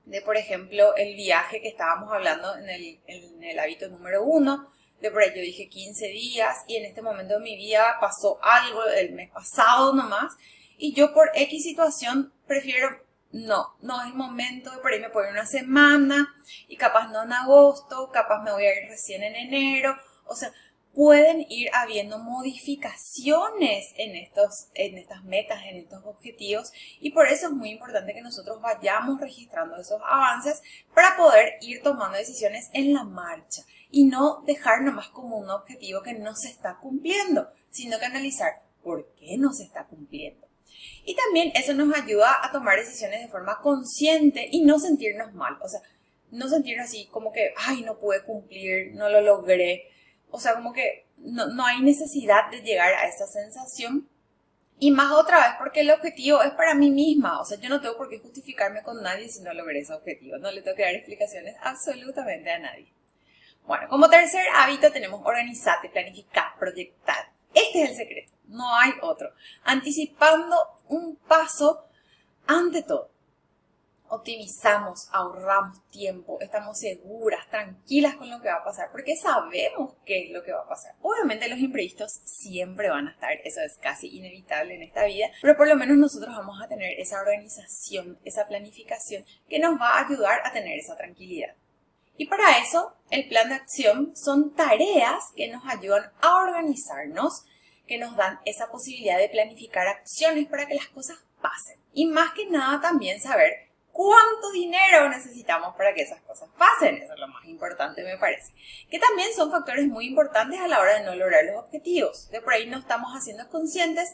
De, 0.06 0.22
por 0.22 0.36
ejemplo, 0.36 0.96
el 0.96 1.16
viaje 1.16 1.62
que 1.62 1.70
estábamos 1.70 2.12
hablando 2.12 2.58
en 2.58 2.70
el, 2.70 3.00
en 3.08 3.44
el 3.44 3.60
hábito 3.60 3.88
número 3.88 4.24
uno, 4.24 4.68
de 5.00 5.12
por 5.12 5.22
ahí 5.22 5.30
yo 5.30 5.42
dije 5.42 5.70
15 5.70 6.08
días 6.08 6.58
y 6.68 6.78
en 6.78 6.86
este 6.86 7.02
momento 7.02 7.36
de 7.36 7.40
mi 7.42 7.56
vida 7.56 7.98
pasó 8.00 8.40
algo 8.42 8.86
el 8.86 9.12
mes 9.14 9.30
pasado 9.32 9.94
nomás 9.94 10.34
y 10.78 10.94
yo 10.94 11.14
por 11.14 11.30
X 11.34 11.64
situación 11.64 12.34
prefiero, 12.48 12.90
no, 13.32 13.76
no 13.82 14.02
es 14.02 14.08
el 14.08 14.14
momento, 14.14 14.72
de 14.72 14.78
por 14.78 14.92
ahí 14.92 15.00
me 15.00 15.10
puedo 15.10 15.28
ir 15.28 15.34
una 15.34 15.46
semana 15.46 16.36
y 16.68 16.78
capaz 16.78 17.10
no 17.10 17.24
en 17.24 17.34
agosto, 17.34 18.12
capaz 18.12 18.44
me 18.44 18.52
voy 18.52 18.66
a 18.66 18.82
ir 18.82 18.90
recién 18.90 19.24
en 19.24 19.36
enero, 19.36 19.98
o 20.26 20.36
sea, 20.36 20.52
pueden 20.94 21.46
ir 21.50 21.70
habiendo 21.74 22.20
modificaciones 22.20 23.94
en, 23.98 24.16
estos, 24.16 24.68
en 24.76 24.98
estas 24.98 25.24
metas, 25.24 25.64
en 25.66 25.78
estos 25.78 26.06
objetivos 26.06 26.72
y 27.00 27.12
por 27.12 27.28
eso 27.28 27.48
es 27.48 27.54
muy 27.54 27.72
importante 27.72 28.14
que 28.14 28.22
nosotros 28.22 28.62
vayamos 28.62 29.20
registrando 29.20 29.76
esos 29.78 30.02
avances 30.08 30.62
para 30.94 31.18
poder 31.18 31.56
ir 31.62 31.82
tomando 31.82 32.18
decisiones 32.18 32.70
en 32.74 32.94
la 32.94 33.04
marcha 33.04 33.64
y 33.90 34.06
no 34.06 34.44
dejar 34.46 34.82
nomás 34.82 35.10
como 35.10 35.38
un 35.38 35.50
objetivo 35.50 36.02
que 36.04 36.14
no 36.14 36.36
se 36.36 36.50
está 36.50 36.78
cumpliendo, 36.78 37.50
sino 37.72 37.98
que 37.98 38.06
analizar 38.06 38.62
por 38.84 39.08
qué 39.16 39.38
no 39.38 39.52
se 39.52 39.64
está 39.64 39.86
cumpliendo. 39.86 40.48
Y 41.06 41.16
también 41.16 41.52
eso 41.56 41.74
nos 41.74 41.96
ayuda 41.96 42.40
a 42.44 42.52
tomar 42.52 42.78
decisiones 42.78 43.22
de 43.22 43.28
forma 43.28 43.60
consciente 43.62 44.48
y 44.52 44.64
no 44.64 44.80
sentirnos 44.80 45.34
mal, 45.34 45.58
o 45.62 45.68
sea, 45.68 45.82
no 46.32 46.50
sentirnos 46.50 46.88
así 46.88 47.08
como 47.12 47.32
que, 47.32 47.54
ay, 47.58 47.82
no 47.82 48.00
pude 48.00 48.24
cumplir, 48.24 48.94
no 48.96 49.10
lo 49.10 49.22
logré, 49.22 49.93
o 50.36 50.40
sea, 50.40 50.56
como 50.56 50.74
que 50.74 51.06
no, 51.18 51.64
hay 51.64 51.80
necesidad 51.82 52.50
de 52.50 52.62
llegar 52.62 52.92
a 52.92 53.08
esa 53.08 53.28
sensación. 53.28 54.10
Y 54.80 54.90
más 54.90 55.12
otra 55.12 55.38
vez, 55.38 55.56
porque 55.60 55.82
el 55.82 55.92
objetivo 55.92 56.42
es 56.42 56.50
para 56.54 56.74
mí 56.74 56.90
misma. 56.90 57.40
O 57.40 57.46
sea, 57.46 57.60
yo 57.60 57.70
no 57.70 57.80
tengo 57.80 57.96
por 57.96 58.10
qué 58.10 58.18
justificarme 58.18 58.82
con 58.82 59.04
nadie 59.04 59.30
si 59.30 59.42
no 59.42 59.54
logré 59.54 59.82
ese 59.82 59.94
objetivo. 59.94 60.40
No 60.40 60.50
le 60.50 60.64
tengo 60.64 60.76
que 60.76 60.82
dar 60.82 60.96
explicaciones 60.96 61.56
absolutamente 61.62 62.50
a 62.50 62.58
nadie. 62.58 62.92
Bueno, 63.68 63.88
como 63.88 64.10
tercer 64.10 64.44
hábito 64.56 64.92
tenemos 64.92 65.22
organizarte, 65.24 65.90
planificar, 65.90 66.58
proyectar. 66.58 67.32
Este 67.54 67.84
es 67.84 67.92
el 67.92 67.96
secreto, 67.96 68.34
no 68.48 68.76
hay 68.76 68.94
otro. 69.04 69.32
Anticipando 69.64 70.58
un 70.88 71.16
paso 71.16 71.86
ante 72.48 72.82
todo 72.82 73.13
optimizamos, 74.14 75.10
ahorramos 75.12 75.86
tiempo, 75.90 76.38
estamos 76.40 76.78
seguras, 76.78 77.48
tranquilas 77.50 78.16
con 78.16 78.30
lo 78.30 78.42
que 78.42 78.50
va 78.50 78.56
a 78.56 78.64
pasar, 78.64 78.90
porque 78.92 79.16
sabemos 79.16 79.96
qué 80.06 80.26
es 80.26 80.32
lo 80.32 80.44
que 80.44 80.54
va 80.54 80.62
a 80.62 80.68
pasar. 80.68 80.96
Obviamente 81.02 81.50
los 81.50 81.60
imprevistos 81.60 82.22
siempre 82.24 82.90
van 82.90 83.08
a 83.08 83.12
estar, 83.12 83.32
eso 83.44 83.62
es 83.62 83.78
casi 83.78 84.08
inevitable 84.16 84.76
en 84.76 84.84
esta 84.84 85.06
vida, 85.06 85.28
pero 85.42 85.58
por 85.58 85.68
lo 85.68 85.76
menos 85.76 85.98
nosotros 85.98 86.36
vamos 86.36 86.62
a 86.62 86.68
tener 86.68 87.00
esa 87.00 87.20
organización, 87.20 88.20
esa 88.24 88.48
planificación 88.48 89.26
que 89.50 89.60
nos 89.60 89.80
va 89.80 89.98
a 89.98 90.06
ayudar 90.06 90.42
a 90.46 90.52
tener 90.52 90.78
esa 90.78 90.96
tranquilidad. 90.96 91.56
Y 92.16 92.28
para 92.28 92.60
eso, 92.60 92.96
el 93.10 93.28
plan 93.28 93.50
de 93.50 93.56
acción 93.56 94.16
son 94.16 94.54
tareas 94.54 95.32
que 95.36 95.50
nos 95.50 95.64
ayudan 95.66 96.12
a 96.22 96.36
organizarnos, 96.36 97.46
que 97.88 97.98
nos 97.98 98.16
dan 98.16 98.40
esa 98.46 98.70
posibilidad 98.72 99.18
de 99.18 99.30
planificar 99.30 99.88
acciones 99.88 100.48
para 100.48 100.68
que 100.68 100.76
las 100.76 100.88
cosas 100.90 101.18
pasen. 101.42 101.80
Y 101.92 102.06
más 102.06 102.34
que 102.34 102.46
nada 102.46 102.80
también 102.80 103.20
saber 103.20 103.73
cuánto 103.94 104.52
dinero 104.52 105.08
necesitamos 105.08 105.76
para 105.78 105.94
que 105.94 106.02
esas 106.02 106.22
cosas 106.24 106.50
pasen. 106.58 106.98
Eso 106.98 107.14
es 107.14 107.20
lo 107.20 107.28
más 107.30 107.46
importante, 107.46 108.04
me 108.04 108.18
parece. 108.18 108.52
Que 108.90 109.00
también 109.00 109.32
son 109.34 109.52
factores 109.52 109.88
muy 109.88 110.08
importantes 110.08 110.60
a 110.60 110.68
la 110.68 110.82
hora 110.82 111.00
de 111.00 111.06
no 111.06 111.16
lograr 111.16 111.46
los 111.46 111.64
objetivos. 111.64 112.30
De 112.32 112.42
por 112.42 112.54
ahí 112.54 112.68
no 112.68 112.80
estamos 112.80 113.14
haciendo 113.14 113.48
conscientes 113.50 114.14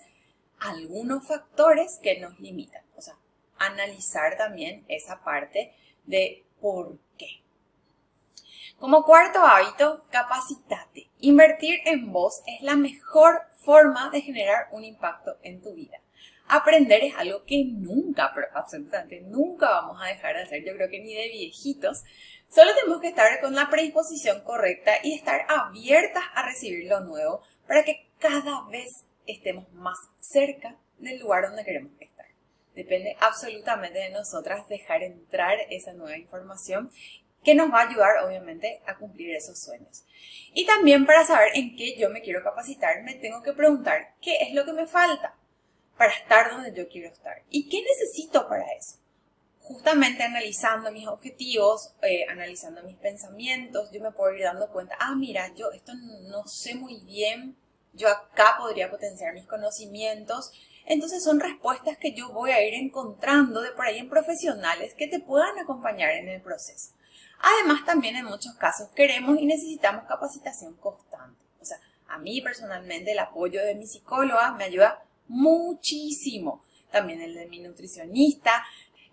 algunos 0.60 1.26
factores 1.26 1.98
que 2.04 2.20
nos 2.20 2.40
limitan. 2.40 2.84
O 2.98 3.02
sea, 3.02 3.16
analizar 3.58 4.38
también 4.38 4.86
esa 4.90 5.24
parte 5.24 5.74
de 6.06 6.46
por 6.62 6.98
qué. 7.18 7.42
Como 8.78 9.04
cuarto 9.04 9.40
hábito, 9.40 10.04
capacitate. 10.10 11.10
Invertir 11.22 11.80
en 11.86 12.12
vos 12.12 12.42
es 12.46 12.62
la 12.62 12.76
mejor 12.76 13.44
forma 13.58 14.10
de 14.10 14.22
generar 14.22 14.68
un 14.72 14.84
impacto 14.84 15.38
en 15.42 15.62
tu 15.62 15.74
vida 15.74 16.00
aprender 16.50 17.04
es 17.04 17.16
algo 17.16 17.44
que 17.46 17.64
nunca, 17.66 18.32
pero 18.34 18.48
absolutamente 18.54 19.22
nunca 19.22 19.70
vamos 19.70 20.02
a 20.02 20.08
dejar 20.08 20.36
de 20.36 20.44
hacer, 20.44 20.66
yo 20.66 20.74
creo 20.74 20.90
que 20.90 21.00
ni 21.00 21.14
de 21.14 21.30
viejitos. 21.30 22.04
Solo 22.50 22.74
tenemos 22.74 23.00
que 23.00 23.10
estar 23.10 23.40
con 23.40 23.54
la 23.54 23.70
predisposición 23.70 24.42
correcta 24.42 24.94
y 25.04 25.14
estar 25.14 25.46
abiertas 25.48 26.24
a 26.34 26.44
recibir 26.44 26.90
lo 26.90 27.02
nuevo 27.02 27.44
para 27.68 27.84
que 27.84 28.08
cada 28.18 28.68
vez 28.70 29.06
estemos 29.28 29.72
más 29.74 29.98
cerca 30.20 30.76
del 30.98 31.20
lugar 31.20 31.44
donde 31.44 31.64
queremos 31.64 31.92
estar. 32.00 32.26
Depende 32.74 33.16
absolutamente 33.20 34.00
de 34.00 34.10
nosotras 34.10 34.68
dejar 34.68 35.04
entrar 35.04 35.60
esa 35.70 35.94
nueva 35.94 36.18
información 36.18 36.90
que 37.44 37.54
nos 37.54 37.72
va 37.72 37.82
a 37.82 37.90
ayudar 37.90 38.26
obviamente 38.26 38.82
a 38.86 38.98
cumplir 38.98 39.36
esos 39.36 39.60
sueños. 39.60 40.04
Y 40.54 40.66
también 40.66 41.06
para 41.06 41.24
saber 41.24 41.52
en 41.54 41.76
qué 41.76 41.96
yo 41.96 42.10
me 42.10 42.22
quiero 42.22 42.44
capacitar, 42.44 43.04
me 43.04 43.14
tengo 43.14 43.44
que 43.44 43.54
preguntar 43.54 44.16
qué 44.20 44.38
es 44.42 44.54
lo 44.54 44.66
que 44.66 44.74
me 44.74 44.88
falta 44.88 45.39
para 46.00 46.14
estar 46.14 46.50
donde 46.52 46.74
yo 46.74 46.88
quiero 46.88 47.10
estar. 47.10 47.44
¿Y 47.50 47.68
qué 47.68 47.84
necesito 47.84 48.48
para 48.48 48.64
eso? 48.72 48.96
Justamente 49.60 50.24
analizando 50.24 50.94
mis 50.94 51.06
objetivos, 51.10 51.94
eh, 52.02 52.26
analizando 52.30 52.82
mis 52.84 52.96
pensamientos, 52.96 53.92
yo 53.92 54.00
me 54.00 54.14
puedo 54.14 54.34
ir 54.34 54.44
dando 54.44 54.70
cuenta, 54.70 54.96
ah, 54.98 55.14
mira, 55.14 55.54
yo 55.56 55.70
esto 55.72 55.92
no 55.94 56.48
sé 56.48 56.74
muy 56.76 57.02
bien, 57.02 57.58
yo 57.92 58.08
acá 58.08 58.56
podría 58.58 58.90
potenciar 58.90 59.34
mis 59.34 59.46
conocimientos. 59.46 60.54
Entonces 60.86 61.22
son 61.22 61.42
respuestas 61.42 61.98
que 61.98 62.14
yo 62.14 62.32
voy 62.32 62.52
a 62.52 62.66
ir 62.66 62.76
encontrando 62.76 63.62
de 63.62 63.72
por 63.72 63.86
ahí 63.86 63.98
en 63.98 64.08
profesionales 64.10 64.94
que 64.94 65.08
te 65.08 65.20
puedan 65.20 65.60
acompañar 65.60 66.12
en 66.12 66.30
el 66.30 66.42
proceso. 66.42 66.94
Además, 67.40 67.86
también 67.86 68.16
en 68.16 68.24
muchos 68.24 68.54
casos 68.56 68.88
queremos 68.96 69.38
y 69.38 69.46
necesitamos 69.46 70.06
capacitación 70.06 70.76
constante. 70.78 71.44
O 71.62 71.66
sea, 71.66 71.82
a 72.08 72.18
mí 72.20 72.40
personalmente 72.40 73.12
el 73.12 73.20
apoyo 73.20 73.62
de 73.62 73.76
mi 73.76 73.86
psicóloga 73.86 74.54
me 74.54 74.64
ayuda 74.64 75.04
muchísimo. 75.30 76.62
También 76.92 77.22
el 77.22 77.36
de 77.36 77.48
mi 77.48 77.60
nutricionista, 77.60 78.66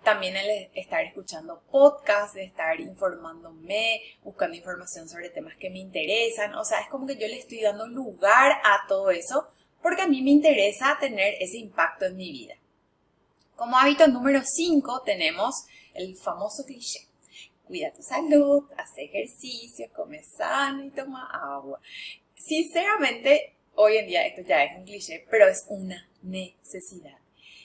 también 0.02 0.36
el 0.36 0.70
estar 0.74 1.04
escuchando 1.04 1.62
podcasts, 1.70 2.36
estar 2.36 2.80
informándome, 2.80 4.00
buscando 4.22 4.56
información 4.56 5.08
sobre 5.08 5.30
temas 5.30 5.56
que 5.56 5.68
me 5.68 5.80
interesan. 5.80 6.54
O 6.54 6.64
sea, 6.64 6.80
es 6.80 6.88
como 6.88 7.06
que 7.06 7.16
yo 7.16 7.26
le 7.26 7.38
estoy 7.38 7.60
dando 7.60 7.86
lugar 7.86 8.52
a 8.64 8.86
todo 8.88 9.10
eso 9.10 9.48
porque 9.82 10.02
a 10.02 10.06
mí 10.06 10.22
me 10.22 10.30
interesa 10.30 10.96
tener 11.00 11.34
ese 11.40 11.58
impacto 11.58 12.06
en 12.06 12.16
mi 12.16 12.30
vida. 12.30 12.54
Como 13.56 13.76
hábito 13.76 14.06
número 14.06 14.42
5 14.44 15.02
tenemos 15.04 15.66
el 15.92 16.16
famoso 16.16 16.64
cliché. 16.64 17.00
Cuida 17.64 17.92
tu 17.92 18.02
salud, 18.02 18.64
haz 18.76 18.96
ejercicio, 18.96 19.88
come 19.92 20.22
sano 20.22 20.84
y 20.84 20.90
toma 20.90 21.28
agua. 21.32 21.80
Sinceramente, 22.36 23.55
Hoy 23.78 23.98
en 23.98 24.06
día 24.06 24.26
esto 24.26 24.40
ya 24.40 24.64
es 24.64 24.78
un 24.78 24.86
cliché, 24.86 25.26
pero 25.30 25.46
es 25.46 25.66
una 25.68 26.08
necesidad. 26.22 27.18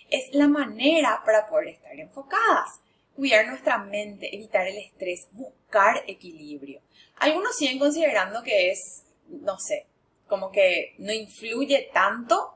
Es 0.10 0.34
la 0.34 0.50
manera 0.50 1.22
para 1.25 1.48
poder 1.48 1.70
estar 1.70 1.98
enfocadas. 1.98 2.82
cuidar 3.15 3.48
nuestra 3.48 3.77
mente, 3.77 4.36
evitar 4.36 4.68
el 4.68 4.77
estrés, 4.77 5.27
buscar 5.32 6.03
equilibrio. 6.08 6.82
Algunos 7.18 7.56
siguen 7.56 7.80
considerando 7.80 8.44
que 8.44 8.72
es, 8.72 9.03
no 9.27 9.58
sé, 9.58 9.86
como 10.27 10.51
que 10.51 10.96
no 10.98 11.13
influye 11.13 11.89
tanto, 11.94 12.56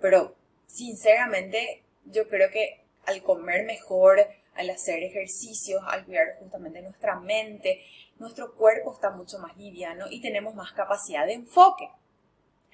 pero 0.00 0.34
sinceramente 0.66 1.82
yo 2.06 2.28
creo 2.28 2.50
que 2.50 2.80
al 3.04 3.22
comer 3.22 3.66
mejor, 3.66 4.26
al 4.54 4.70
hacer 4.70 5.02
ejercicios, 5.02 5.82
al 5.86 6.06
cuidar 6.06 6.38
justamente 6.38 6.80
nuestra 6.80 7.20
mente, 7.20 7.82
nuestro 8.18 8.54
cuerpo 8.54 8.94
está 8.94 9.10
mucho 9.10 9.38
más 9.38 9.54
liviano 9.58 10.06
y 10.10 10.22
tenemos 10.22 10.54
más 10.54 10.72
capacidad 10.72 11.26
de 11.26 11.34
enfoque. 11.34 11.90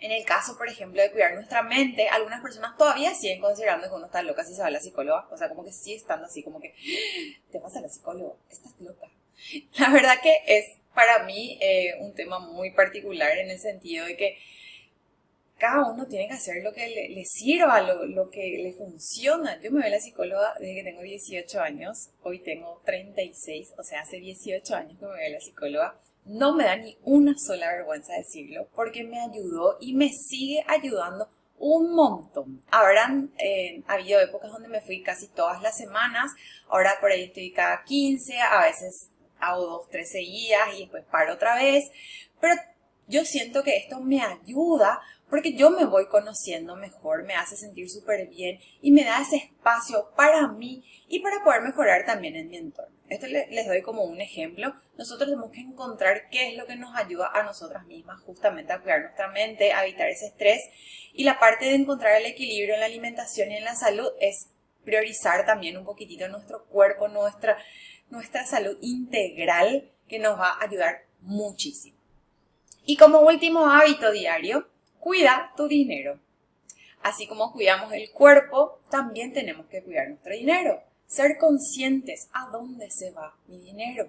En 0.03 0.11
el 0.11 0.25
caso, 0.25 0.59
por 0.59 0.69
ejemplo, 0.69 1.01
de 1.01 1.13
cuidar 1.13 1.33
nuestra 1.35 1.63
mente, 1.63 2.09
algunas 2.09 2.43
personas 2.43 2.77
todavía 2.77 3.15
siguen 3.15 3.41
considerando 3.41 3.89
que 3.89 3.95
uno 3.95 4.07
está 4.07 4.21
loca 4.23 4.45
si 4.45 4.53
se 4.53 4.61
va 4.61 4.67
a 4.67 4.71
la 4.71 4.81
psicóloga. 4.81 5.29
O 5.31 5.37
sea, 5.37 5.49
como 5.49 5.65
que 5.65 5.73
sigue 5.73 5.97
estando 5.97 6.27
así, 6.27 6.43
como 6.43 6.61
que, 6.61 6.75
te 7.53 7.61
vas 7.61 7.77
a 7.77 7.81
la 7.81 7.89
psicóloga, 7.89 8.35
estás 8.51 8.73
loca. 8.81 9.07
La 9.79 9.91
verdad 9.91 10.15
que 10.21 10.39
es 10.47 10.67
para 10.93 11.23
mí 11.25 11.57
eh, 11.61 11.95
un 12.01 12.15
tema 12.15 12.41
muy 12.41 12.73
particular 12.73 13.39
en 13.39 13.51
el 13.51 13.61
sentido 13.61 14.05
de 14.05 14.17
que 14.17 14.39
cada 15.57 15.89
uno 15.89 16.09
tiene 16.09 16.27
que 16.27 16.35
hacer 16.35 16.65
lo 16.65 16.73
que 16.73 16.89
le, 16.89 17.25
sirva, 17.25 17.81
lo, 17.81 18.29
que 18.31 18.59
le 18.61 18.73
funciona. 18.73 19.61
Yo 19.63 19.71
me 19.71 19.83
veo 19.83 19.91
la 19.91 20.01
psicóloga 20.01 20.55
desde 20.59 20.75
que 20.75 20.83
tengo 20.83 21.03
18 21.03 21.61
años, 21.61 22.11
hoy 22.25 22.41
tengo 22.41 22.83
36, 22.85 23.75
o 23.79 23.85
sea, 23.85 24.01
hace 24.01 24.17
18 24.17 24.75
años 24.75 24.99
que 24.99 25.07
me 25.07 25.13
veo 25.13 25.31
la 25.31 25.41
psicóloga. 25.41 25.97
No 26.25 26.55
me 26.55 26.65
da 26.65 26.77
ni 26.77 26.97
una 27.05 27.35
sola 27.37 27.73
vergüenza 27.73 28.15
decirlo, 28.15 28.69
porque 28.75 29.05
me 29.05 29.21
ayudó 29.21 29.77
y 29.81 29.95
me 29.95 30.11
sigue 30.11 30.65
ayudando 30.69 31.29
un 31.59 31.95
montón. 31.95 32.63
Habrán 32.71 33.33
eh, 33.39 33.83
habido 33.87 34.21
épocas 34.21 34.51
donde 34.51 34.69
me 34.69 34.81
fui 34.81 35.03
casi 35.03 35.29
todas 35.29 35.63
las 35.63 35.77
semanas, 35.77 36.33
ahora 36.69 36.95
por 37.01 37.11
ahí 37.11 37.25
estoy 37.25 37.53
cada 37.53 37.85
15, 37.85 38.41
a 38.41 38.63
veces 38.63 39.11
hago 39.39 39.67
dos, 39.67 39.89
tres 39.91 40.11
seguidas 40.11 40.75
y 40.75 40.81
después 40.81 41.05
paro 41.11 41.35
otra 41.35 41.57
vez, 41.57 41.85
pero 42.41 42.55
yo 43.07 43.25
siento 43.25 43.63
que 43.63 43.77
esto 43.77 44.01
me 44.01 44.23
ayuda 44.23 45.01
porque 45.31 45.55
yo 45.55 45.71
me 45.71 45.87
voy 45.87 46.09
conociendo 46.09 46.77
mejor, 46.77 47.25
me 47.25 47.35
hace 47.35 47.57
sentir 47.57 47.89
súper 47.89 48.29
bien 48.29 48.59
y 48.81 48.91
me 48.91 49.05
da 49.05 49.23
ese 49.23 49.37
espacio 49.37 50.11
para 50.17 50.49
mí 50.49 50.85
y 51.09 51.21
para 51.21 51.43
poder 51.43 51.63
mejorar 51.63 52.05
también 52.05 52.37
en 52.37 52.49
mi 52.49 52.57
entorno. 52.57 52.95
Esto 53.13 53.27
les 53.27 53.67
doy 53.67 53.83
como 53.83 54.05
un 54.05 54.23
ejemplo. 54.23 54.75
Nosotros 54.97 55.29
tenemos 55.29 55.53
que 55.53 55.61
encontrar 55.61 56.31
qué 56.31 56.49
es 56.49 56.57
lo 56.57 56.67
que 56.67 56.77
nos 56.77 56.97
ayuda 56.97 57.31
a 57.35 57.43
nosotras 57.43 57.85
mismas 57.85 58.23
justamente 58.23 58.73
a 58.73 58.81
cuidar 58.81 59.03
nuestra 59.03 59.29
mente, 59.29 59.73
a 59.73 59.85
evitar 59.85 60.09
ese 60.09 60.29
estrés. 60.29 60.63
Y 61.13 61.25
la 61.25 61.39
parte 61.39 61.67
de 61.67 61.75
encontrar 61.75 62.19
el 62.19 62.25
equilibrio 62.25 62.73
en 62.73 62.81
la 62.81 62.87
alimentación 62.87 63.53
y 63.53 63.57
en 63.57 63.65
la 63.65 63.75
salud 63.75 64.09
es 64.19 64.49
priorizar 64.83 65.45
también 65.45 65.77
un 65.77 65.85
poquitito 65.85 66.27
nuestro 66.29 66.65
cuerpo, 66.65 67.07
nuestra, 67.09 67.59
nuestra 68.09 68.47
salud 68.47 68.79
integral 68.81 69.91
que 70.09 70.19
nos 70.19 70.39
va 70.39 70.49
a 70.49 70.65
ayudar 70.65 71.05
muchísimo. 71.21 71.99
Y 72.87 72.97
como 72.97 73.21
último 73.21 73.67
hábito 73.67 74.11
diario, 74.11 74.71
cuida 74.99 75.53
tu 75.55 75.69
dinero. 75.69 76.19
Así 77.03 77.27
como 77.27 77.53
cuidamos 77.53 77.93
el 77.93 78.11
cuerpo, 78.11 78.81
también 78.91 79.35
tenemos 79.35 79.67
que 79.67 79.83
cuidar 79.83 80.09
nuestro 80.09 80.33
dinero. 80.33 80.83
Ser 81.13 81.37
conscientes 81.37 82.31
a 82.33 82.49
dónde 82.49 82.91
se 82.91 83.11
va 83.11 83.37
mi 83.47 83.59
dinero, 83.59 84.09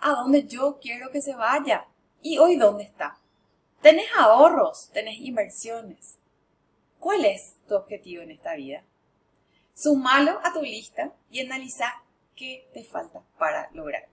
a 0.00 0.10
dónde 0.10 0.48
yo 0.48 0.80
quiero 0.82 1.12
que 1.12 1.22
se 1.22 1.36
vaya 1.36 1.86
y 2.22 2.38
hoy 2.38 2.56
dónde 2.56 2.82
está. 2.82 3.20
Tenés 3.80 4.08
ahorros, 4.18 4.90
tenés 4.92 5.20
inversiones. 5.20 6.16
¿Cuál 6.98 7.24
es 7.24 7.54
tu 7.68 7.76
objetivo 7.76 8.24
en 8.24 8.32
esta 8.32 8.56
vida? 8.56 8.82
Sumalo 9.74 10.40
a 10.42 10.52
tu 10.52 10.62
lista 10.62 11.14
y 11.30 11.38
analiza 11.38 12.02
qué 12.34 12.68
te 12.74 12.82
falta 12.82 13.22
para 13.38 13.70
lograr. 13.72 14.08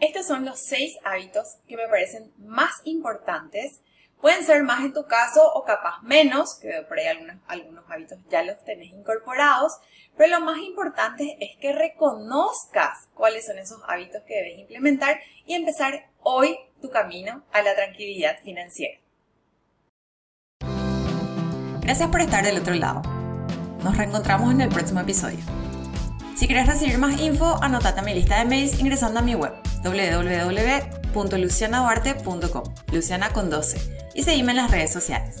Estos 0.00 0.26
son 0.26 0.44
los 0.44 0.60
seis 0.60 0.94
hábitos 1.04 1.56
que 1.66 1.78
me 1.78 1.88
parecen 1.88 2.34
más 2.36 2.82
importantes 2.84 3.80
Pueden 4.20 4.42
ser 4.42 4.62
más 4.62 4.84
en 4.84 4.92
tu 4.92 5.06
caso 5.06 5.52
o 5.54 5.64
capaz 5.64 6.00
menos, 6.02 6.54
que 6.54 6.84
por 6.88 6.98
ahí 6.98 7.06
algunos, 7.06 7.36
algunos 7.46 7.84
hábitos 7.90 8.18
ya 8.30 8.42
los 8.42 8.62
tenés 8.64 8.92
incorporados, 8.92 9.78
pero 10.16 10.38
lo 10.38 10.44
más 10.44 10.58
importante 10.58 11.36
es 11.40 11.58
que 11.60 11.72
reconozcas 11.72 13.08
cuáles 13.14 13.46
son 13.46 13.58
esos 13.58 13.80
hábitos 13.86 14.22
que 14.26 14.34
debes 14.34 14.58
implementar 14.58 15.20
y 15.44 15.54
empezar 15.54 16.08
hoy 16.22 16.58
tu 16.80 16.90
camino 16.90 17.44
a 17.52 17.62
la 17.62 17.74
tranquilidad 17.74 18.38
financiera. 18.42 18.98
Gracias 21.80 22.08
por 22.08 22.20
estar 22.22 22.44
del 22.44 22.58
otro 22.58 22.74
lado. 22.74 23.02
Nos 23.82 23.96
reencontramos 23.98 24.52
en 24.52 24.62
el 24.62 24.70
próximo 24.70 25.00
episodio. 25.00 25.63
Si 26.34 26.46
quieres 26.46 26.66
recibir 26.66 26.98
más 26.98 27.20
info, 27.20 27.62
anotate 27.62 28.00
a 28.00 28.02
mi 28.02 28.12
lista 28.12 28.38
de 28.38 28.44
mails 28.44 28.80
ingresando 28.80 29.20
a 29.20 29.22
mi 29.22 29.36
web 29.36 29.52
www.lucianaduarte.com, 29.84 32.64
Luciana 32.92 33.30
con 33.30 33.50
12 33.50 34.08
y 34.14 34.24
seguime 34.24 34.50
en 34.50 34.56
las 34.56 34.72
redes 34.72 34.92
sociales. 34.92 35.40